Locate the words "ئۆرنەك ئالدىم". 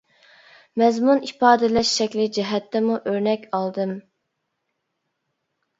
3.13-3.97